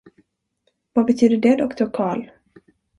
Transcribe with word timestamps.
Vad 0.93 1.05
betyder 1.05 1.37
det, 1.37 1.55
doktor 1.55 1.89
Karl? 1.93 2.29